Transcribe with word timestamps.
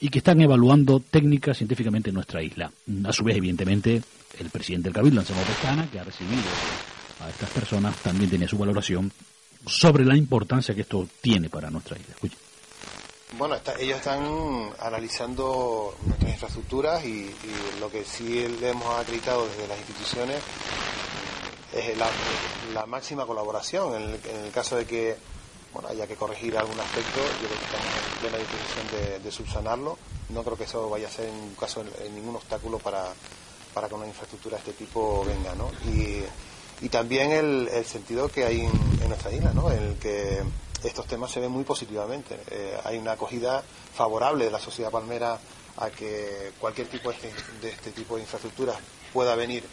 y 0.00 0.08
que 0.08 0.18
están 0.18 0.40
evaluando 0.40 1.00
técnicas 1.00 1.56
científicamente 1.56 2.10
en 2.10 2.14
nuestra 2.14 2.42
isla. 2.42 2.70
A 3.04 3.12
su 3.12 3.24
vez, 3.24 3.36
evidentemente, 3.36 4.02
el 4.38 4.50
presidente 4.50 4.88
del 4.88 4.94
Cabildo, 4.94 5.20
Anselmo 5.20 5.42
Pestana, 5.42 5.88
que 5.90 5.98
ha 5.98 6.04
recibido 6.04 6.42
a 7.20 7.30
estas 7.30 7.50
personas, 7.50 7.96
también 7.96 8.30
tiene 8.30 8.48
su 8.48 8.58
valoración 8.58 9.10
sobre 9.66 10.04
la 10.04 10.16
importancia 10.16 10.74
que 10.74 10.82
esto 10.82 11.08
tiene 11.20 11.48
para 11.48 11.70
nuestra 11.70 11.96
isla. 11.98 12.14
Bueno, 13.36 13.56
ellos 13.80 13.98
están 13.98 14.70
analizando 14.78 15.96
nuestras 16.06 16.32
infraestructuras 16.32 17.04
y, 17.04 17.34
lo 17.80 17.90
que 17.90 18.04
sí 18.04 18.46
le 18.60 18.70
hemos 18.70 18.88
acreditado 18.98 19.46
desde 19.48 19.66
las 19.66 19.78
instituciones 19.78 20.40
es 21.72 21.98
la, 21.98 22.86
máxima 22.86 23.26
colaboración. 23.26 23.94
En 23.94 24.44
el, 24.44 24.52
caso 24.52 24.76
de 24.76 24.86
que 24.86 25.16
bueno, 25.74 25.88
haya 25.88 26.06
que 26.06 26.14
corregir 26.14 26.56
algún 26.56 26.78
aspecto, 26.78 27.20
yo 27.42 27.48
creo 27.48 27.58
que 27.58 27.64
estamos 27.64 27.86
en 28.14 28.20
plena 28.20 28.38
disposición 28.38 29.22
de, 29.22 29.30
subsanarlo. 29.30 29.98
No 30.30 30.42
creo 30.42 30.56
que 30.56 30.64
eso 30.64 30.88
vaya 30.88 31.08
a 31.08 31.10
ser 31.10 31.28
en 31.28 31.34
ningún 31.34 31.54
caso 31.56 31.84
ningún 32.14 32.36
obstáculo 32.36 32.78
para, 32.78 33.12
para 33.74 33.88
que 33.88 33.94
una 33.94 34.06
infraestructura 34.06 34.56
de 34.56 34.70
este 34.70 34.84
tipo 34.84 35.24
venga, 35.24 35.54
¿no? 35.54 35.70
Y, 35.90 36.24
también 36.88 37.32
el, 37.32 37.84
sentido 37.86 38.28
que 38.28 38.44
hay 38.44 38.60
en, 38.60 39.08
nuestra 39.08 39.32
isla, 39.32 39.52
¿no? 39.52 39.70
En 39.70 39.82
el 39.82 39.94
que 39.96 40.42
estos 40.82 41.06
temas 41.06 41.30
se 41.30 41.40
ven 41.40 41.50
muy 41.50 41.64
positivamente. 41.64 42.38
Eh, 42.50 42.78
hay 42.84 42.98
una 42.98 43.12
acogida 43.12 43.62
favorable 43.94 44.44
de 44.44 44.50
la 44.50 44.60
sociedad 44.60 44.90
palmera 44.90 45.38
a 45.78 45.90
que 45.90 46.52
cualquier 46.60 46.88
tipo 46.88 47.10
de 47.10 47.16
este, 47.16 47.32
de 47.62 47.70
este 47.70 47.90
tipo 47.90 48.16
de 48.16 48.22
infraestructuras 48.22 48.76
pueda 49.12 49.34
venir 49.34 49.64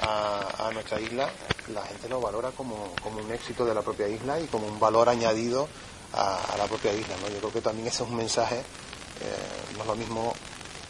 a, 0.00 0.70
nuestra 0.72 1.00
isla, 1.00 1.30
la 1.68 1.82
gente 1.82 2.08
lo 2.08 2.20
valora 2.20 2.50
como, 2.50 2.92
un 3.04 3.32
éxito 3.32 3.64
de 3.64 3.74
la 3.74 3.82
propia 3.82 4.08
isla 4.08 4.40
y 4.40 4.46
como 4.46 4.66
un 4.66 4.80
valor 4.80 5.08
añadido 5.08 5.68
a, 6.12 6.54
la 6.56 6.66
propia 6.66 6.92
isla. 6.92 7.14
¿no? 7.22 7.28
Yo 7.28 7.38
creo 7.38 7.52
que 7.52 7.60
también 7.60 7.88
ese 7.88 8.02
es 8.02 8.08
un 8.08 8.16
mensaje, 8.16 8.56
eh, 8.56 9.74
no 9.76 9.82
es 9.82 9.86
lo 9.86 9.96
mismo 9.96 10.34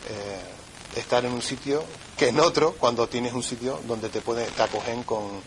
eh, 0.09 0.98
estar 1.00 1.25
en 1.25 1.33
un 1.33 1.43
sitio 1.43 1.84
que 2.17 2.28
en 2.28 2.41
otro 2.41 2.75
cuando 2.78 3.09
tienes 3.09 3.33
un 3.33 3.43
sitio 3.43 3.81
donde 3.87 4.09
te, 4.09 4.20
puede, 4.20 4.47
te 4.47 4.62
acogen 4.62 5.03
con, 5.05 5.43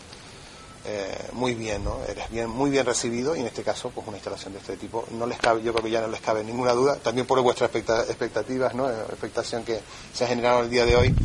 eh, 0.88 1.30
muy 1.32 1.56
bien, 1.56 1.84
¿no? 1.84 1.98
Eres 2.08 2.30
bien, 2.30 2.48
muy 2.48 2.70
bien 2.70 2.86
recibido 2.86 3.36
y 3.36 3.40
en 3.40 3.48
este 3.48 3.64
caso, 3.64 3.90
pues 3.90 4.08
una 4.08 4.18
instalación 4.18 4.54
de 4.54 4.60
este 4.60 4.78
tipo 4.78 5.06
no 5.12 5.26
les 5.26 5.40
cabe, 5.40 5.64
yo 5.64 5.74
creo 5.74 5.84
que 5.84 5.90
ya 5.90 6.02
no 6.02 6.08
les 6.08 6.22
cabe 6.22 6.44
ninguna 6.44 6.74
duda, 6.74 6.98
también 6.98 7.26
por 7.26 7.42
vuestras 7.42 7.74
expectativas, 7.74 8.76
¿no? 8.76 8.88
Expectación 8.90 9.64
que 9.64 9.80
se 10.14 10.26
ha 10.26 10.28
generado 10.28 10.62
el 10.62 10.70
día 10.70 10.86
de 10.86 10.96
hoy 10.96 11.16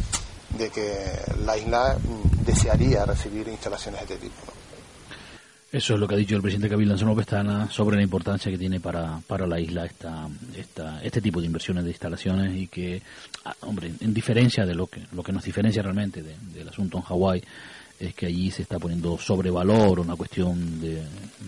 de 0.56 0.70
que 0.70 0.96
la 1.44 1.58
isla 1.58 1.98
desearía 2.50 3.04
recibir 3.04 3.46
instalaciones 3.46 4.00
de 4.00 4.14
este 4.14 4.26
tipo. 4.26 4.52
Eso 5.72 5.94
es 5.94 6.00
lo 6.00 6.08
que 6.08 6.16
ha 6.16 6.18
dicho 6.18 6.34
el 6.34 6.42
presidente 6.42 6.68
Cabildo 6.68 6.94
Anselmo 6.94 7.14
Pestana 7.14 7.70
sobre 7.70 7.96
la 7.96 8.02
importancia 8.02 8.50
que 8.50 8.58
tiene 8.58 8.80
para, 8.80 9.20
para 9.24 9.46
la 9.46 9.60
isla 9.60 9.86
esta, 9.86 10.28
esta, 10.56 11.00
este 11.00 11.20
tipo 11.20 11.40
de 11.40 11.46
inversiones 11.46 11.84
de 11.84 11.90
instalaciones 11.90 12.56
y 12.56 12.66
que, 12.66 13.00
ah, 13.44 13.54
hombre, 13.60 13.92
en 14.00 14.12
diferencia 14.12 14.66
de 14.66 14.74
lo 14.74 14.88
que, 14.88 15.00
lo 15.12 15.22
que 15.22 15.32
nos 15.32 15.44
diferencia 15.44 15.80
realmente 15.80 16.22
del 16.22 16.68
asunto 16.68 16.98
en 16.98 17.04
Hawái, 17.04 17.42
es 18.00 18.14
que 18.14 18.26
allí 18.26 18.50
se 18.50 18.62
está 18.62 18.80
poniendo 18.80 19.16
sobre 19.18 19.50
valor 19.50 20.00
una 20.00 20.16
cuestión 20.16 20.80
de, 20.80 21.04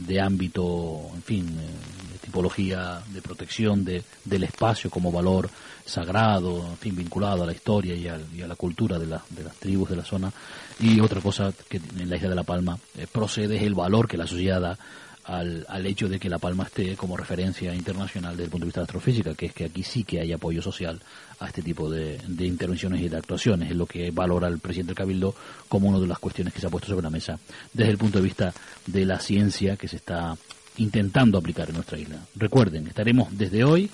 de 0.06 0.20
ámbito, 0.20 1.10
en 1.16 1.22
fin, 1.22 1.48
eh, 1.48 1.91
de 1.91 1.91
tipología 2.32 3.02
de 3.12 3.20
protección 3.20 3.84
de, 3.84 4.02
del 4.24 4.44
espacio 4.44 4.88
como 4.88 5.12
valor 5.12 5.50
sagrado, 5.84 6.66
en 6.66 6.78
fin, 6.78 6.96
vinculado 6.96 7.42
a 7.42 7.46
la 7.46 7.52
historia 7.52 7.94
y 7.94 8.08
a, 8.08 8.46
la 8.46 8.56
cultura 8.56 8.98
de, 8.98 9.06
las 9.06 9.22
tribus 9.58 9.90
de 9.90 9.96
la 9.96 10.04
zona. 10.04 10.32
Y 10.80 10.98
otra 11.00 11.20
cosa 11.20 11.52
que 11.68 11.76
en 11.76 12.08
la 12.08 12.16
isla 12.16 12.30
de 12.30 12.34
La 12.34 12.42
Palma 12.42 12.78
eh, 12.96 13.06
procede 13.10 13.56
es 13.56 13.62
el 13.62 13.74
valor 13.74 14.08
que 14.08 14.16
la 14.16 14.26
sociedad 14.26 14.62
da 14.62 14.78
al, 15.24 15.66
al, 15.68 15.86
hecho 15.86 16.08
de 16.08 16.18
que 16.18 16.30
La 16.30 16.38
Palma 16.38 16.64
esté 16.64 16.96
como 16.96 17.18
referencia 17.18 17.74
internacional 17.74 18.32
desde 18.32 18.44
el 18.44 18.50
punto 18.50 18.64
de 18.64 18.68
vista 18.68 18.80
de 18.80 18.84
astrofísica, 18.84 19.34
que 19.34 19.46
es 19.46 19.52
que 19.52 19.66
aquí 19.66 19.82
sí 19.82 20.02
que 20.02 20.20
hay 20.20 20.32
apoyo 20.32 20.62
social 20.62 21.00
a 21.38 21.48
este 21.48 21.60
tipo 21.60 21.90
de, 21.90 22.18
intervenciones 22.40 23.02
y 23.02 23.10
de 23.10 23.18
actuaciones. 23.18 23.70
Es 23.70 23.76
lo 23.76 23.84
que 23.84 24.10
valora 24.10 24.48
el 24.48 24.58
presidente 24.58 24.90
del 24.90 24.96
Cabildo 24.96 25.34
como 25.68 25.90
una 25.90 26.00
de 26.00 26.06
las 26.06 26.18
cuestiones 26.18 26.54
que 26.54 26.60
se 26.60 26.66
ha 26.66 26.70
puesto 26.70 26.88
sobre 26.88 27.04
la 27.04 27.10
mesa 27.10 27.38
desde 27.74 27.90
el 27.90 27.98
punto 27.98 28.18
de 28.18 28.24
vista 28.24 28.54
de 28.86 29.04
la 29.04 29.20
ciencia 29.20 29.76
que 29.76 29.86
se 29.86 29.96
está 29.96 30.34
intentando 30.78 31.38
aplicar 31.38 31.68
en 31.68 31.76
nuestra 31.76 31.98
isla. 31.98 32.18
Recuerden, 32.34 32.86
estaremos 32.86 33.36
desde 33.36 33.64
hoy, 33.64 33.90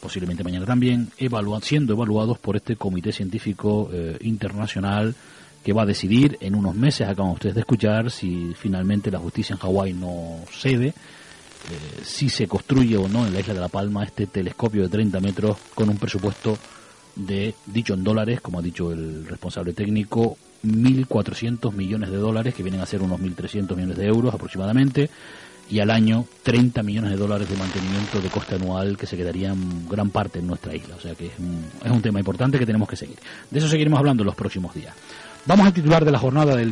posiblemente 0.00 0.44
mañana 0.44 0.66
también, 0.66 1.10
siendo 1.62 1.94
evaluados 1.94 2.38
por 2.38 2.56
este 2.56 2.76
Comité 2.76 3.12
Científico 3.12 3.90
eh, 3.92 4.16
Internacional 4.20 5.14
que 5.64 5.72
va 5.72 5.82
a 5.82 5.86
decidir 5.86 6.38
en 6.40 6.54
unos 6.54 6.76
meses, 6.76 7.08
acaban 7.08 7.32
ustedes 7.32 7.56
de 7.56 7.62
escuchar, 7.62 8.10
si 8.12 8.52
finalmente 8.54 9.10
la 9.10 9.18
justicia 9.18 9.54
en 9.54 9.58
Hawái 9.58 9.94
no 9.94 10.38
cede, 10.48 10.88
eh, 10.88 10.94
si 12.04 12.28
se 12.28 12.46
construye 12.46 12.96
o 12.96 13.08
no 13.08 13.26
en 13.26 13.32
la 13.32 13.40
isla 13.40 13.54
de 13.54 13.60
La 13.60 13.68
Palma 13.68 14.04
este 14.04 14.28
telescopio 14.28 14.82
de 14.82 14.88
30 14.88 15.18
metros 15.18 15.56
con 15.74 15.88
un 15.88 15.96
presupuesto 15.96 16.56
de, 17.16 17.54
dicho 17.66 17.94
en 17.94 18.04
dólares, 18.04 18.40
como 18.40 18.60
ha 18.60 18.62
dicho 18.62 18.92
el 18.92 19.26
responsable 19.26 19.72
técnico, 19.72 20.36
1.400 20.64 21.72
millones 21.72 22.10
de 22.10 22.16
dólares, 22.18 22.54
que 22.54 22.62
vienen 22.62 22.80
a 22.80 22.86
ser 22.86 23.02
unos 23.02 23.20
1.300 23.20 23.74
millones 23.74 23.96
de 23.96 24.06
euros 24.06 24.32
aproximadamente, 24.32 25.10
y 25.68 25.80
al 25.80 25.90
año 25.90 26.24
30 26.42 26.82
millones 26.82 27.10
de 27.10 27.16
dólares 27.16 27.48
de 27.48 27.56
mantenimiento 27.56 28.20
de 28.20 28.28
coste 28.28 28.54
anual 28.54 28.96
que 28.96 29.06
se 29.06 29.16
quedarían 29.16 29.88
gran 29.88 30.10
parte 30.10 30.38
en 30.38 30.46
nuestra 30.46 30.74
isla. 30.74 30.96
O 30.96 31.00
sea 31.00 31.14
que 31.14 31.26
es 31.26 31.38
un, 31.38 31.64
es 31.84 31.90
un 31.90 32.02
tema 32.02 32.18
importante 32.18 32.58
que 32.58 32.66
tenemos 32.66 32.88
que 32.88 32.96
seguir. 32.96 33.16
De 33.50 33.58
eso 33.58 33.68
seguiremos 33.68 33.98
hablando 33.98 34.22
en 34.22 34.26
los 34.26 34.36
próximos 34.36 34.74
días. 34.74 34.94
Vamos 35.46 35.66
al 35.66 35.72
titular 35.72 36.04
de 36.04 36.10
la 36.10 36.18
jornada 36.18 36.56
del 36.56 36.64